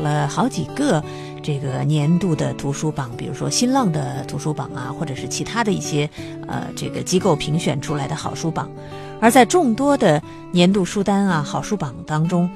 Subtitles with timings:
[0.00, 1.04] 了好几个
[1.42, 6.08] 这个年度的图书榜，比如说新浪的图书榜啊，或者是其他的一些
[6.48, 8.70] 呃这个机构评选出来的好书榜。
[9.20, 12.48] 而在众多的年度书单啊好书榜当中，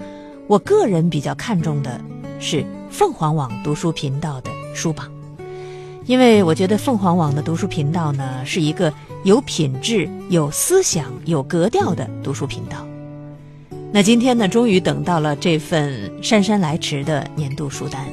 [0.47, 2.01] 我个人比较看重的
[2.41, 5.07] 是凤凰网读书频道的书榜，
[6.07, 8.91] 因为我觉得凤凰网的读书频道呢是一个
[9.25, 12.79] 有品质、有思想、有格调的读书频道。
[13.97, 18.05] 那今天呢，终于等到了这份姗姗来迟的年度书单。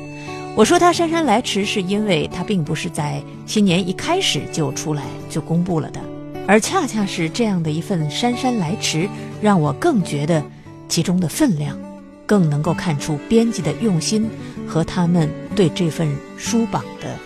[0.55, 5.99] 我说它姗姗来迟，是因为它并不是在新年一开始就出来就公布了的，
[6.47, 9.09] 而恰恰是这样的一份姗姗来迟，
[9.41, 10.41] 让我更觉得
[10.87, 11.77] 其中的分量，
[12.25, 14.29] 更能够看出编辑的用心
[14.65, 17.19] 和他们对这份书榜的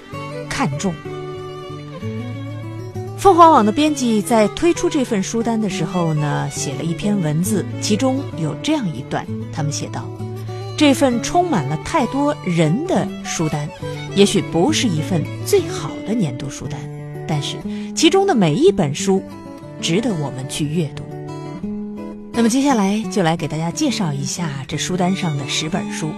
[0.49, 0.91] 看重。
[3.17, 10.07] 凤凰网的编辑在推出这份书单的时候呢，写了一篇文字，其中有这样一段，他们写道
[10.77, 13.67] ：“这份充满了太多人的书单，
[14.15, 16.79] 也许不是一份最好的年度书单，
[17.27, 17.57] 但是
[17.95, 19.23] 其中的每一本书，
[19.81, 21.03] 值得我们去阅读。”
[22.31, 26.11] 那么接下来就来给大家介绍一下这书单上的十本书，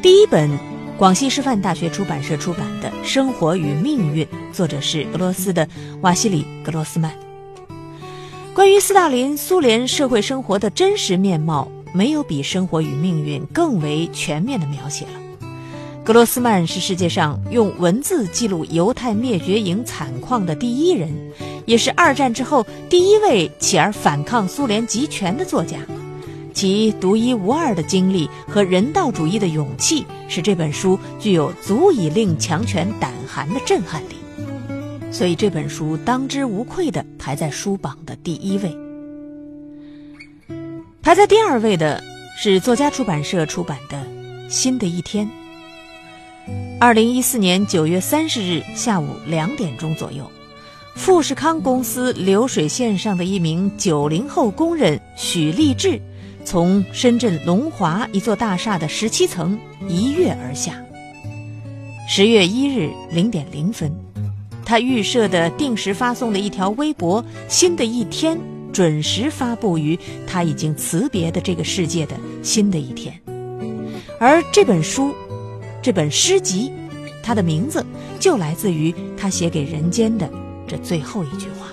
[0.00, 0.77] 第一本。
[0.98, 5.68] 广西师范大学出版社出版的《生活与命运》，作者是俄罗斯的
[6.00, 7.14] 瓦西里·格罗斯曼。
[8.52, 15.12] 关于斯大林苏联社会生活的真实面貌，没有比《生活与命运》更为全面的描写了。
[16.04, 21.14] 格罗斯曼是世界上用文字记录犹太灭绝营惨况的第一人，
[21.64, 25.76] 也是二战之后第一位起而反抗苏联集权的作家。
[26.58, 34.16] 其独一无二的经历和人道主义的勇气，使这本书具有足以令强权胆寒的震撼力。
[35.12, 38.76] 所以这本书当之无愧地排在书榜的第一位。
[41.00, 42.02] 排在第二位的
[42.36, 43.96] 是作家出版社出版的
[44.50, 45.30] 《新的一天》。
[46.80, 50.28] 二零一四年九月三十日下午两点钟左右，
[50.96, 56.00] 富士康公司流水线上的一名九零后工人许立志。
[56.50, 60.82] 从深圳龙华一座大厦的十七层一跃而下。
[62.08, 63.92] 十月一日零点零分，
[64.64, 68.40] 他预设的定时发送的一条微博：“新的一天”
[68.72, 73.12] 准时发布于他已经辞别的这个世界的新的一天。
[74.18, 75.14] 而这本书，
[75.82, 76.72] 这本诗集，
[77.22, 77.84] 它的名字
[78.18, 80.26] 就来自于他写给人间的
[80.66, 81.68] 这最后一句话。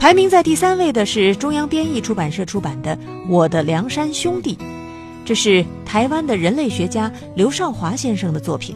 [0.00, 2.96] 排名在第三位的是中央编译出版社出版的
[3.28, 4.54] 《我的梁山兄弟》，
[5.26, 8.74] 这是台湾的人类学家刘少华先生的作品。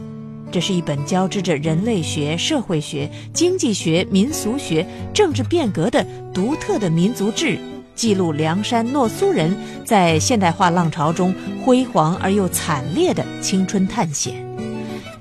[0.52, 7.58] 这是一本交织着人类学、社会学、经济学、民俗学、政治变革的独特的民族志，
[7.94, 11.34] 记录梁山诺苏人在现代化浪潮中
[11.64, 14.34] 辉煌而又惨烈的青春探险。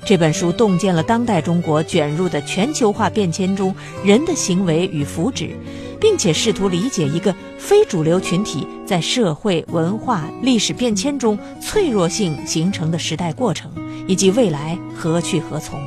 [0.06, 5.52] 这本书洞见了当代中国卷入的全球化变迁中人的行为与福祉。
[6.04, 13.72] 并且试图理解一个非主流群体在社会、文化、历史变迁中脆弱性形成的时代过程，
[14.06, 15.80] 以及未来何去何从。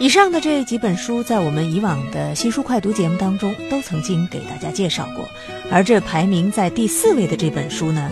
[0.00, 5.24] 以上的这几本书，在我们以往的新书快读节目当中都曾经给大家介绍过，
[5.70, 8.10] 而这排名在第四位的这本书呢，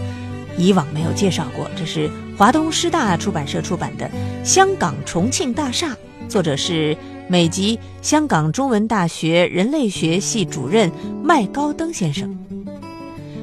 [0.56, 1.68] 以往没有介绍过。
[1.76, 2.08] 这是
[2.38, 4.08] 华东师大出版社出版的
[4.44, 5.88] 《香港重庆大厦》，
[6.28, 6.96] 作者是。
[7.30, 10.90] 美籍香港中文大学人类学系主任
[11.22, 12.36] 麦高登先生，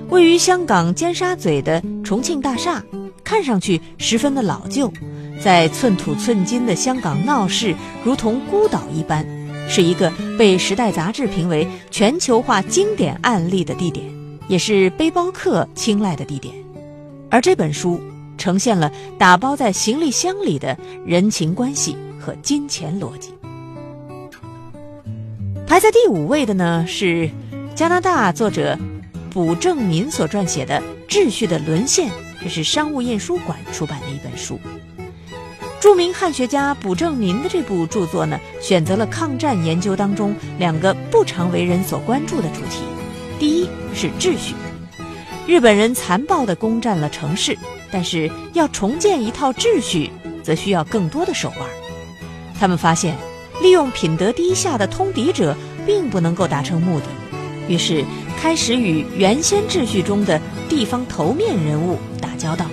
[0.09, 2.84] 位于香港尖沙咀的重庆大厦，
[3.24, 4.92] 看上去十分的老旧，
[5.42, 9.25] 在寸土寸金的香港闹市，如同孤岛一般，
[9.70, 14.06] 是一个被《时代》杂志评为全球化经典案例的地点，
[14.50, 16.54] 也是背包客青睐的地点。
[17.30, 18.02] 而这本书
[18.38, 23.37] 呈现了打包在行李箱里的人情关系和金钱逻辑。
[25.68, 27.30] 排在第五位的呢是
[27.76, 28.80] 加拿大作者
[29.30, 32.10] 卜正民所撰写的《秩序的沦陷》，
[32.42, 34.58] 这是商务印书馆出版的一本书。
[35.81, 42.84] 著名汉学家卜正民的这部著作呢，选择了抗战研究当中两个不常为人所关注的主题：
[43.38, 44.56] 第一是秩序，
[45.46, 47.58] 日本人残暴地攻占了城市，
[47.92, 50.10] 但是要重建一套秩序，
[50.42, 51.70] 则需要更多的手腕。
[52.58, 53.18] 他们发现。
[53.62, 55.56] 利用品德低下的通敌者，
[55.86, 57.06] 并不能够达成目的，
[57.68, 58.04] 于是
[58.39, 60.39] 开始与原先秩序中的
[60.69, 62.65] 地方头面人物打交道。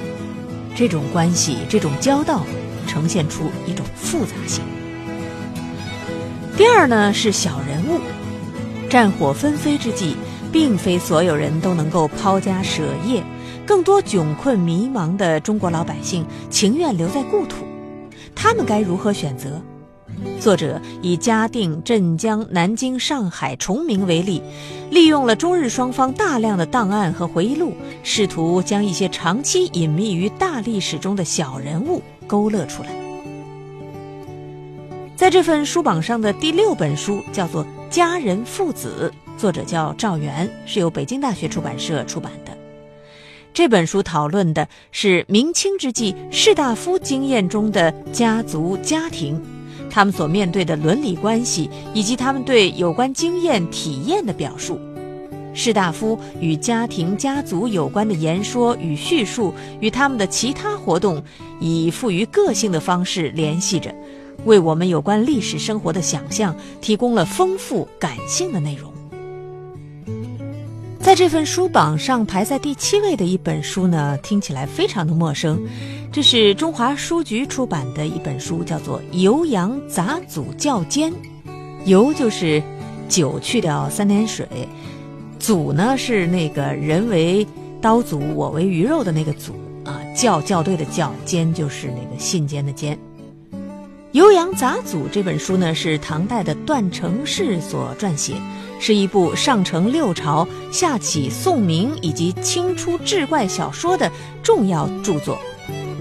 [0.75, 2.45] 这种关系，这种交道，
[2.87, 4.63] 呈现出一种复杂性。
[6.57, 8.01] 第二呢，是小人物。
[8.91, 10.15] 战火纷飞之际，
[10.53, 13.23] 并非所有人都能够抛家舍业，
[13.67, 17.65] 更多窘困迷茫的中国老百姓情愿留在故土，
[18.35, 19.61] 他们该如何选择？
[20.41, 24.43] 作者以嘉定、镇江、南京、上海、崇明为例，
[24.91, 27.73] 利用了中日双方大量的档案和回忆录，
[28.03, 32.91] 试图将一些长期隐秘于大历史中的小人物勾勒出来。
[35.17, 42.53] 在这份书榜上的第六本书叫做《家人父子》，作者叫赵元，是由北京大学出版社出版的。
[43.55, 49.41] 这本书讨论的是明清之际士大夫经验中的家族家庭。
[49.95, 54.77] 他们所面对的伦理关系，以及他们对有关经验体验的表述，
[55.55, 61.23] 士大夫与家庭家族有关的言说与叙述，与他们的其他活动，
[61.61, 63.95] 以富于个性的方式联系着，
[64.45, 68.94] 为我们有关历史生活的想象提供了丰富感性的内容。
[71.05, 75.61] 在这份书榜上排在第七位的一本书呢，听起来非常的陌生。
[76.11, 81.13] 这是中华书局出版的一本书，叫做《酉阳杂祖教笺》。
[81.85, 82.63] 酉就是
[83.07, 84.49] 酒去掉三点水，
[85.39, 87.47] 祖呢是那个人为
[87.83, 89.53] 刀俎，我为鱼肉的那个祖
[89.85, 90.01] 啊。
[90.17, 92.97] 校校对的校，笺就是那个信笺的笺。
[94.19, 98.37] 《酉阳杂祖》这本书呢，是唐代的段成式所撰写。
[98.79, 104.11] 是一部上承六朝、下启宋明以及清初志怪小说的
[104.43, 105.39] 重要著作，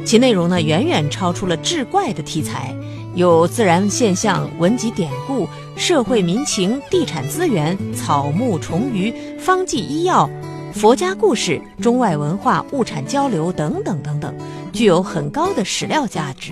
[0.06, 2.76] 其内容呢远远超出了志怪的题材，
[3.16, 10.30] 有自然现象、文集典故、社会民情、地产资源、草木虫鱼、方剂医药、
[10.74, 14.36] 佛家故事、中外文化、物产交流等等等等，
[14.74, 16.52] 具有很高的史料价值。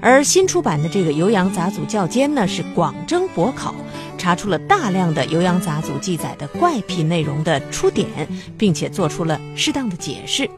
[0.00, 3.74] 而新出版的这个《酉阳杂祖教笺》呢，是广征博考。
[4.24, 8.08] 查出了大量的《酉阳杂俎》记载的怪癖内容的出典，
[8.56, 10.48] 并且做出了适当的解释。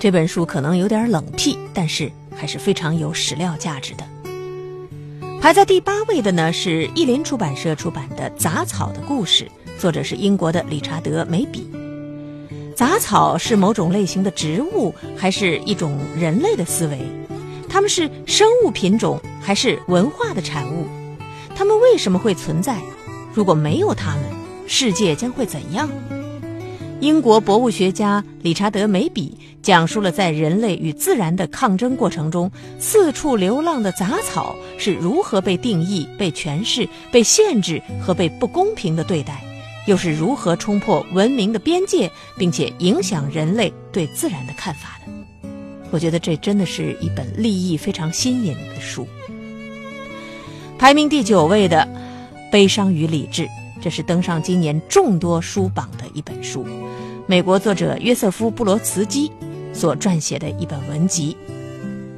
[0.00, 4.04] 这本书可能有点冷僻，但是还是非常有史料价值的。
[5.40, 9.44] 排在第八位的呢是译林出版社出版的《杂草的故事》，
[9.80, 11.70] 作者是英国的理查德·梅比。
[12.74, 16.98] 杂草是某种类型的植物，还是一种人类的思维？
[17.68, 20.88] 它们是生物品种，还是文化的产物？
[21.54, 22.80] 他们为什么会存在？
[23.32, 24.24] 如果没有他们，
[24.66, 25.88] 世界将会怎样？
[27.00, 39.42] 英国博物学家理查德·梅比讲述了在人类与自然的抗争过程中，四处流浪的杂草是如何被定义、被诠释、被限制和被不公平的对待，
[39.86, 45.48] 又是如何冲破文明的边界，并且影响人类对自然的看法的。
[45.90, 49.06] 我觉得这真的是一本立意非常新颖的书。
[50.78, 51.88] 排名第九位的
[52.50, 53.42] 《悲伤与理智》，
[53.80, 56.66] 这是登上今年众多书榜的一本书，
[57.26, 59.30] 美国作者约瑟夫·布罗茨基
[59.72, 61.36] 所撰写的一本文集。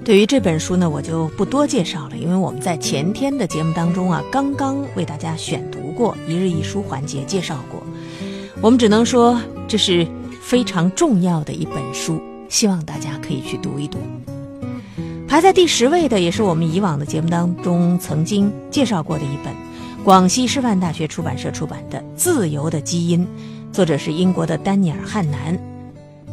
[0.04, 7.82] 对于这本书呢，我就不多介绍了，因为我们在前天的节目当中啊，刚刚为大家选读过一日一书环节介绍过。
[8.60, 10.06] 我们只能说这是
[10.40, 13.98] 非常重要的一本书，希望大家可以去读一读。
[15.28, 19.52] 排在第十位的，也是我们以往的节目当中曾经介绍过的一本，
[20.04, 23.26] 广西师范大学出版社出版的《自由的基因》，
[23.72, 25.58] 作者是英国的丹尼尔·汉南。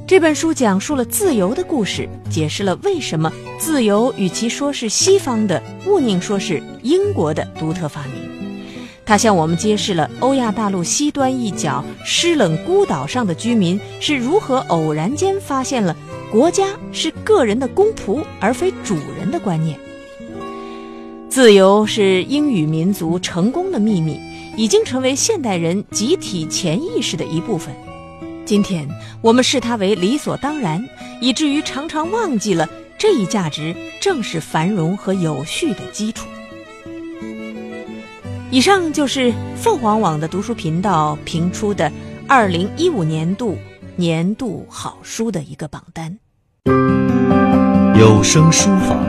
[0.05, 8.32] 这本书讲述了自由的故事，解释了为什么自由与其说是西方的，勿宁说是英国的独特发明。
[9.05, 15.95] 它向我们揭示了欧亚大陆西端一角湿冷孤岛上的居民是如何偶然间发现了。
[16.31, 19.77] 国家是个人的公仆，而非主人的观念。
[21.29, 24.19] 自由是英语民族成功的秘密，
[24.55, 27.71] 已经成为现代人集体潜意识的一部分。
[28.45, 28.87] 今天
[29.21, 30.83] 我们视它为理所当然，
[31.21, 32.67] 以至于常常忘记了
[32.97, 36.27] 这一价值正是繁荣和有序的基础。
[38.53, 41.91] 以上就是凤凰网的读书频道评出的
[42.27, 43.57] 二零一五年度
[43.95, 46.19] 年度好书的一个榜单。
[47.99, 49.03] 有声书房，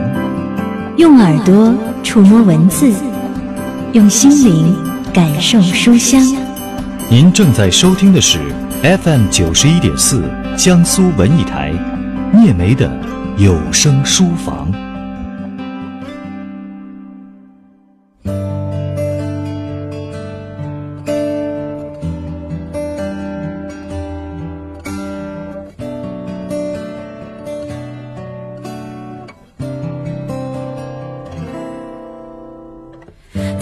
[0.97, 1.71] 用耳朵
[2.01, 2.91] 触摸文字，
[3.93, 4.75] 用心灵
[5.13, 6.19] 感受书香。
[7.07, 8.39] 您正在收听的是
[8.81, 10.23] FM 九十一点四
[10.57, 11.71] 江苏文艺台
[12.33, 12.91] 聂梅的
[13.37, 14.71] 有声书房。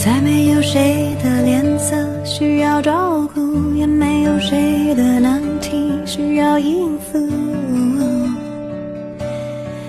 [0.03, 1.95] 再没有谁的脸色
[2.25, 7.17] 需要照顾，也没有谁的难题需要应付。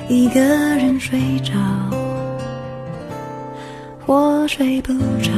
[0.09, 1.54] 一个人睡着，
[4.06, 5.33] 我睡不着。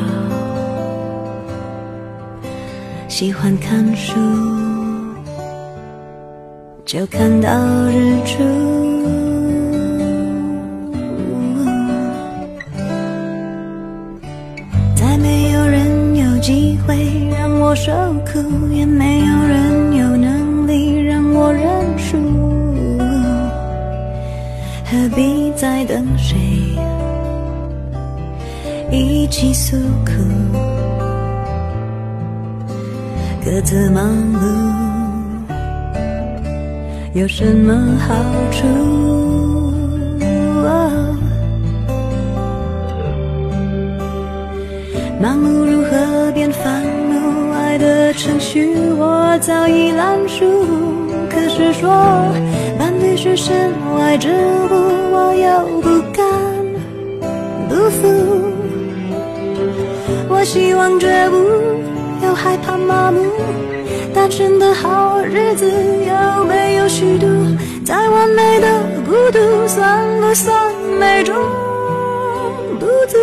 [3.09, 4.13] 喜欢看书，
[6.85, 7.51] 就看到
[7.89, 8.86] 日出。
[17.77, 17.93] 受
[18.25, 21.63] 苦，也没有人有能力让我认
[21.99, 22.17] 输。
[24.91, 26.39] 何必再等谁
[28.91, 30.13] 一起诉苦？
[33.45, 34.47] 各自忙碌
[37.13, 38.15] 有什么好
[38.51, 38.67] 处？
[45.23, 46.83] 盲目如何变烦？
[47.79, 50.45] 的程序我早已烂熟。
[51.29, 51.91] 可是说
[52.79, 54.75] 伴侣是身外之物，
[55.13, 56.25] 我又不甘
[57.69, 58.03] 不服。
[60.29, 63.21] 我希望觉悟，又害怕麻木。
[64.15, 67.27] 单身的好日子有没有虚度？
[67.85, 68.67] 再完美的
[69.07, 71.35] 孤独，算不算美中
[72.81, 73.17] 不足？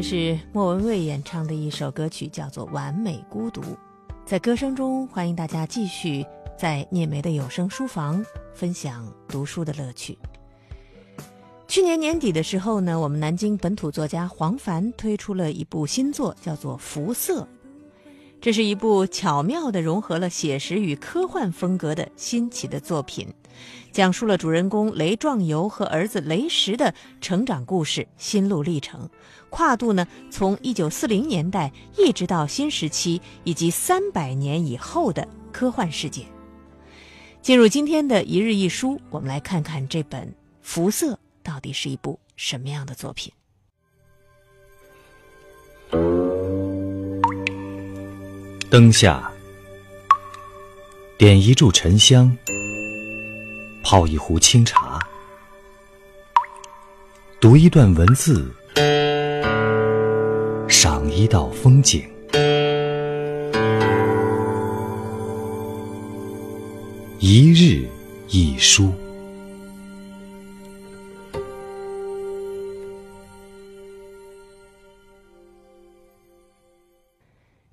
[0.00, 3.60] 这是莫文蔚演唱的一首歌曲，叫做《完美孤独》。
[4.24, 6.24] 在歌声中，欢迎大家继续
[6.58, 10.16] 在聂梅的有声书房分享读书的乐趣。
[11.68, 17.42] 去年年底的时候呢，我们南京本土作家黄凡推出了一部新作，叫做《辐射》。
[18.40, 23.28] 这是一部巧妙地融合了写实与科幻风格的新奇的作品，
[23.92, 29.08] 讲述了主人公雷壮游和儿子雷石的成长故事、心路历程，
[29.48, 36.24] 跨度呢从1940年代一直到新时期以及300年以后的科幻世界。
[37.42, 40.28] 进入今天的一日一书，我们来看看这本
[40.60, 41.12] 《辐射》
[41.42, 43.32] 到底是一部什么样的作品。
[48.70, 49.32] 灯下，
[51.18, 52.36] 点一炷沉香，
[53.82, 55.00] 泡一壶清茶，
[57.40, 58.54] 读一段文字，
[60.68, 62.08] 赏一道风景。
[67.18, 67.88] 一日
[68.28, 68.92] 一书。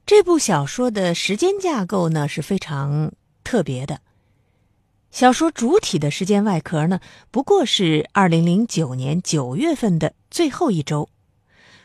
[0.06, 3.12] 这部小说的时间架构呢是非常
[3.44, 4.00] 特别的。
[5.12, 7.00] 小说主体的时间外壳呢，
[7.32, 11.10] 不过是二零零九年九月份的最后一周，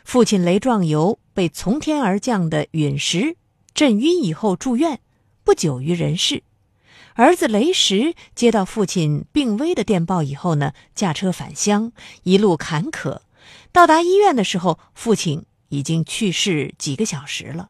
[0.03, 3.37] 父亲雷壮游被从天而降的陨石
[3.73, 4.99] 震晕以后住院，
[5.43, 6.43] 不久于人世。
[7.15, 11.91] 儿子雷石接到父亲病危的电报以后呢，驾车返乡，
[12.23, 13.21] 一路坎坷，
[13.71, 17.69] 到达医院的时候，父亲已经去世几个小时了。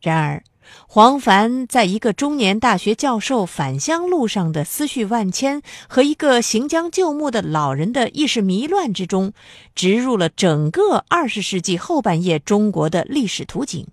[0.00, 0.42] 然而，
[0.86, 9.32] 黄凡在一个中年大学教授返乡路上的思绪万千和一个行将就木的老人的意识迷乱之中，
[9.74, 13.86] 植入了整个二十世纪后半叶中国的历史图景。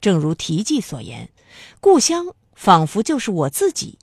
[0.00, 1.30] 正如题记所言
[1.80, 3.98] ：“故乡仿佛就是我自己，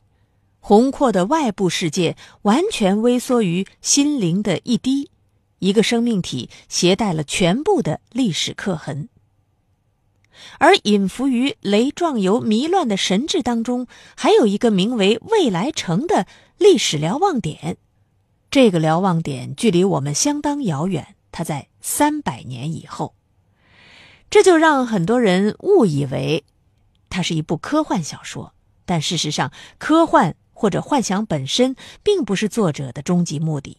[0.60, 5.12] 宏阔的外部世界完全微缩于心灵的一滴，
[5.60, 9.10] 一个生命体携带了全部的历史刻痕。”
[10.60, 17.78] 而隐伏于雷壮游迷乱的神智当中，还有一个名为未来城的历史瞭望点。
[18.50, 23.16] 这个瞭望点距离我们相当遥远，它在三百年以后。
[24.30, 26.46] 这就让很多人误以为
[27.10, 28.54] 它是一部科幻小说。
[28.86, 33.78] 但事实上，科幻或者幻想本身并不是作者的终极目的。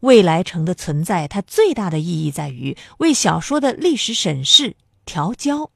[0.00, 5.70] 未来城的存在，它最大的意义在于为小说的历史审视调焦。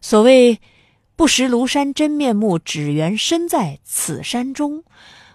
[0.00, 0.60] 所谓
[1.16, 4.84] “不识庐山真面目，只缘身在此山中”，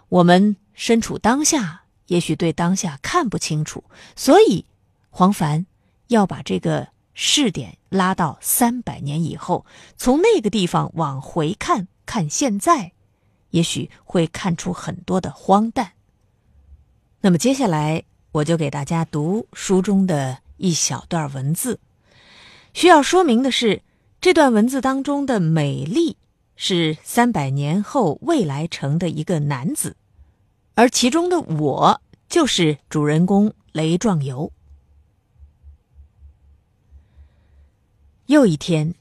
[0.10, 3.84] 我们身处当下，也许对当下看不清楚，
[4.16, 4.66] 所以
[5.10, 5.66] 黄凡
[6.08, 9.66] 要把这个试点拉到三百年以后，
[9.98, 12.94] 从那个地方往回看，看现在，
[13.50, 15.92] 也许会看出很多的荒诞。
[17.22, 21.80] 那么接下来，我就给大家读书中的一小段文字。
[22.74, 23.82] 需要说明的是，
[24.22, 26.16] 这段文字当中的美丽
[26.56, 29.98] 是三百年后未来城的一个男子，
[30.76, 32.00] 而其中的我
[32.30, 34.52] 就是主人公雷壮游。
[38.28, 38.94] 又一天，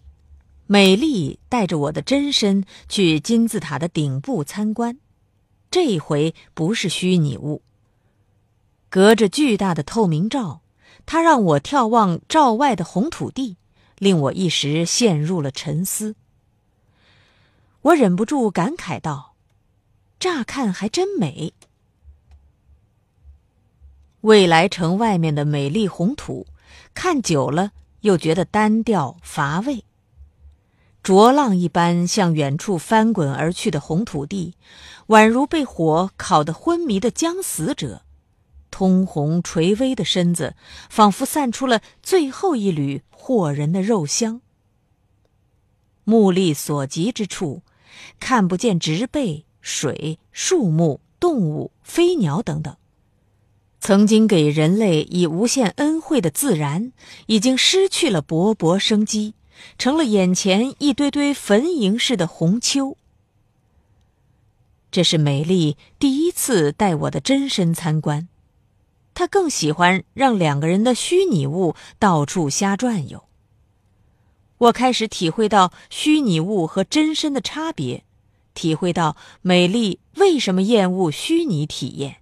[0.66, 4.98] 美丽带着我的真身去金字塔的顶部参观。
[5.70, 7.60] 这一回不是虚拟物，
[8.88, 10.62] 隔着巨大的透明罩，
[11.04, 13.58] 它让我眺望罩外的红土地，
[14.00, 16.16] 令我一时陷入了沉思。
[17.82, 19.36] 我忍不住感慨道
[20.18, 21.54] ：“乍看还真美。”
[24.22, 26.48] 未来城外面的美丽红土，
[26.92, 27.70] 看久了。
[28.00, 29.84] 又觉得单调乏味。
[31.02, 34.54] 浊浪一般向远处翻滚而去的红土地，
[35.08, 38.00] 宛如被火烤得昏迷的将死者，
[38.70, 40.54] 通红垂危的身子，
[40.88, 44.40] 仿佛散出了最后一缕惑人的肉香。
[46.04, 47.62] 目力所及之处，
[48.18, 52.76] 看不见植被、水、树木、动物、飞鸟等等。
[53.80, 56.92] 曾经给人类以无限恩惠的自然，
[57.26, 59.34] 已经失去了勃勃生机，
[59.78, 62.96] 成了眼前一堆堆坟茔似的红丘。
[64.90, 68.28] 这是美丽第一次带我的真身参观，
[69.14, 73.24] 他更喜欢让两个人的虚拟物到处瞎转悠。
[74.58, 78.04] 我开始体会到虚拟物和真身的差别，
[78.52, 82.16] 体会到美丽为什么厌恶虚拟体验。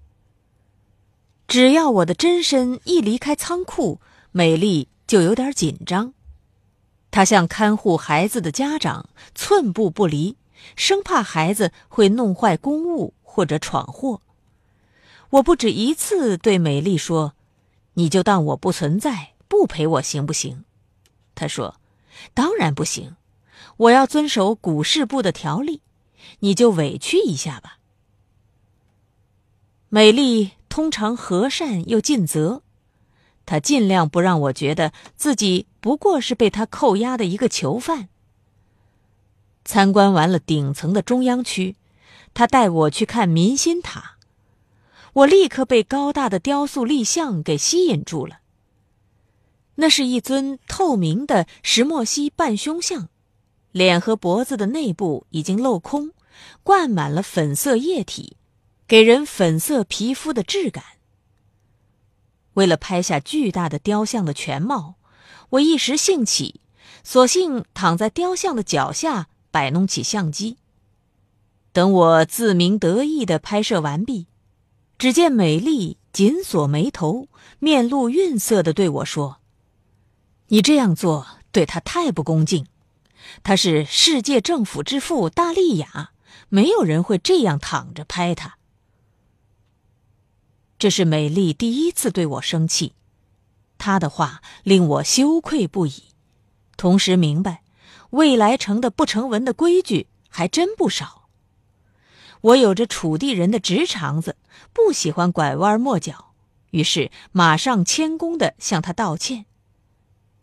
[1.47, 4.01] 只要我的真身一离开仓库，
[4.33, 6.13] 美丽就有点紧张。
[7.11, 10.37] 她像看护孩子的家长，寸步不离，
[10.77, 14.21] 生怕孩子会弄坏公物或者闯祸。
[15.31, 17.35] 我不止一次对美丽说
[17.95, 20.65] ：“你就当我不存在，不陪我行不行？”
[21.35, 21.77] 她说
[22.35, 23.17] ：“当然不行，
[23.77, 25.83] 我要遵守股市部的条例，
[26.41, 27.79] 你就委屈一下吧。”
[29.89, 30.53] 美丽。
[30.69, 32.63] 通常和善又尽责，
[33.47, 38.09] 她尽量不让我觉得自己不过是被他扣押的一个囚犯。
[39.65, 41.75] 参观完了顶层的中央区，
[42.33, 44.18] 他带我去看民心塔，
[45.19, 48.41] 我立刻被高大的雕塑立像给吸引住了。
[49.77, 53.09] 那是一尊透明的石墨烯半胸像，
[53.73, 56.13] 脸和脖子的内部已经镂空，
[56.63, 58.37] 灌满了粉色液体。
[58.87, 60.83] 给人粉色皮肤的质感。
[62.55, 64.95] 为了拍下巨大的雕像的全貌，
[65.51, 66.63] 我一时兴起，
[67.05, 70.57] 索性躺在雕像的脚下摆弄起相机。
[71.75, 74.27] 等我自鸣得意的拍摄完毕，
[74.99, 77.29] 只见美丽紧锁眉头，
[77.61, 79.39] 面露愠色的对我说
[80.49, 82.67] ：“你这样做对他太不恭敬。
[83.45, 86.11] 他是世界政府之父大利亚，
[86.49, 88.59] 没有人会这样躺着拍他。”
[90.81, 92.95] 这是美丽第一次对我生气，
[93.79, 96.03] 她的话令我羞愧不已，
[96.77, 97.63] 同时明白，
[98.11, 101.18] 未来城的不成文的规矩还真不少。
[102.41, 104.37] 我有着楚地人的直肠子，
[104.73, 106.33] 不喜欢拐弯抹角，
[106.71, 109.47] 于是马上谦恭地向他道歉。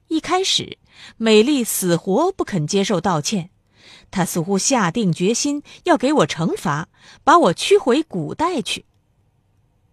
[0.08, 0.78] 一开始，
[1.18, 3.50] 美丽死活不肯接受道歉，
[4.12, 6.90] 她似乎下定决心要给我惩罚，
[7.24, 8.86] 把我驱回古代去。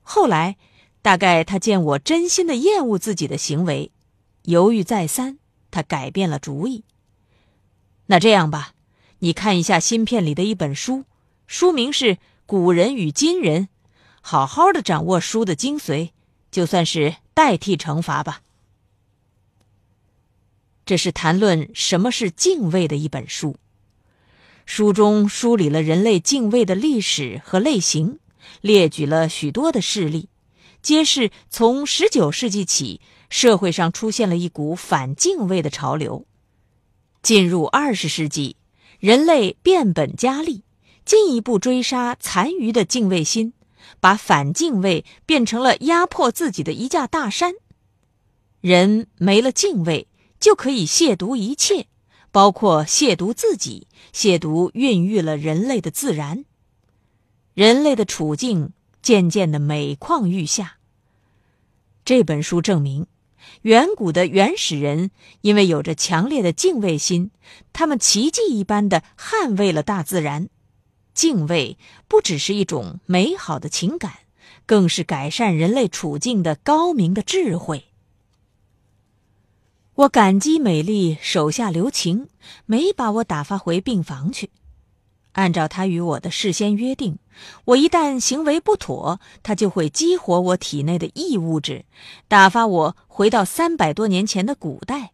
[0.02, 0.56] 后来，
[1.00, 3.90] 大概他见我真心的厌恶自己的行为，
[4.42, 5.38] 犹豫再三，
[5.70, 6.84] 他改变了主意。
[8.06, 8.74] 那这样吧，
[9.20, 11.04] 你看一下芯片里的一本书，
[11.46, 12.14] 书名是
[12.46, 13.64] 《古人与今人》，
[14.20, 16.10] 好好的掌握书的精髓，
[16.50, 18.42] 就算是代替惩罚吧。
[20.84, 23.56] 这是谈论什么是敬畏的一本书，
[24.66, 28.18] 书中梳理了人类敬畏的历史和类型。
[28.60, 30.28] 列举了许多的事例，
[30.82, 33.00] 揭示从十九世纪起，
[33.30, 36.26] 社会上出现了一股反敬畏的潮流。
[37.22, 38.56] 进入二十世纪，
[38.98, 40.64] 人类变本加厉，
[41.04, 43.52] 进一步追杀残余的敬畏心，
[44.00, 47.54] 把反敬畏变成了压迫自己的一架大山。
[48.60, 50.06] 人没了敬畏，
[50.38, 51.86] 就可以亵渎一切，
[52.30, 56.44] 包括亵渎自己，亵渎孕育了人类的自然。
[57.54, 60.78] 人类的处境渐渐的每况愈下。
[62.04, 63.06] 这本书证明，
[63.62, 65.10] 远古的原始人
[65.40, 67.32] 因为有着强烈的敬畏心，
[67.72, 70.48] 他们奇迹一般的捍卫了大自然。
[71.14, 71.76] 敬畏
[72.08, 74.12] 不只是一种美好的情感，
[74.66, 77.86] 更是改善人类处境的高明的智慧。
[79.94, 82.28] 我感激美丽手下留情，
[82.64, 84.50] 没把我打发回病房去。
[85.32, 87.18] 按照他与我的事先约定，
[87.66, 91.84] 我一旦行为不妥，他就会激活我体内的异物质，
[92.28, 95.12] 打发我回到三百多年前的古代。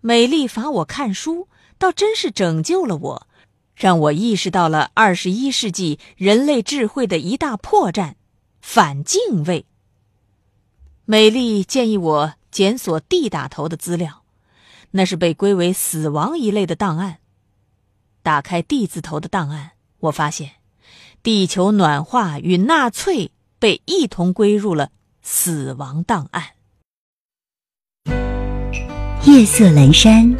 [0.00, 3.26] 美丽罚我看书，倒真是拯救了我，
[3.82, 8.14] 让我意识到了二十一世纪人类智慧的一大破绽——
[8.62, 9.66] 反敬畏。
[11.04, 14.22] 美丽建议我检索 D 打头的资料，
[14.92, 17.18] 那是被归为死亡一类的档案。
[18.22, 20.52] 打开 D 字头的档案，我发现，
[21.24, 24.90] 地球暖化与纳粹被一同归入了
[25.22, 26.50] 死亡档案。
[29.24, 30.32] 夜色阑珊，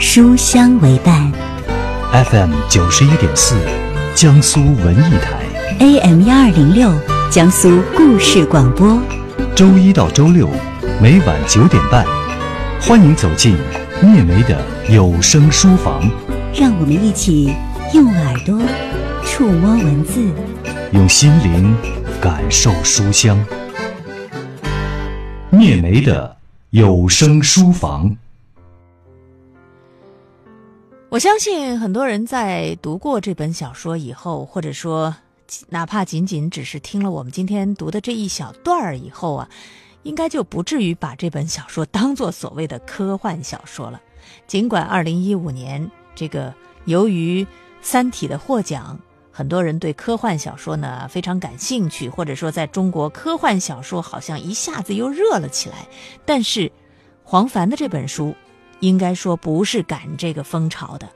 [0.00, 1.49] 书香为伴。
[2.12, 3.54] FM 九十一点四，
[4.16, 5.44] 江苏文艺台
[5.78, 6.92] ，AM 幺二零六，
[7.30, 9.00] 江苏故事广播。
[9.54, 10.50] 周一到周六
[11.00, 12.04] 每晚九点半，
[12.80, 13.56] 欢迎走进
[14.02, 16.02] 聂梅的有声书房，
[16.52, 17.54] 让我们一起
[17.94, 18.60] 用耳朵
[19.24, 20.20] 触摸文字。
[20.90, 21.76] 用心灵
[22.20, 23.40] 感受书香。
[25.50, 26.36] 聂梅的
[26.70, 28.16] 有声书房。
[31.10, 35.12] 我相信很多人在读过这本小说以后，或者说
[35.68, 39.48] 哪怕仅仅只是听了我们今天读的这一小段儿以后啊，
[40.04, 44.00] 应该就不至于把这本小说当做所谓的科幻小说了。
[44.46, 47.42] 尽管二零一五年这个由于
[47.82, 48.96] 《三体》的获奖，
[49.32, 55.88] 很多人对科幻小说呢非常感兴趣，或者说在中国科幻小说好像一下子又热了起来。
[56.24, 56.70] 但是
[57.24, 58.32] 黄凡的这本书。
[58.80, 61.08] 应该说不是赶这个风潮的，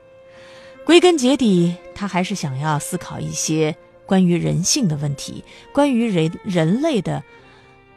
[0.85, 3.75] 归根结底，他还是想要思考一些
[4.05, 7.23] 关于人性的问题，关于人人类的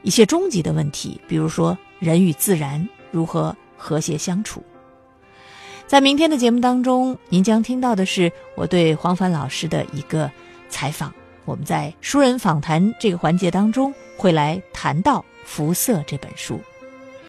[0.03, 4.63] 一些终极的问题，比如说人与自然如何和谐相处。
[5.87, 10.31] 在明天的节目当中，您将听到的是我对黄凡老师的一个
[10.69, 11.13] 采访。
[11.47, 16.61] 我们在书人访谈这个环节当中会来谈到《辐射》这本书。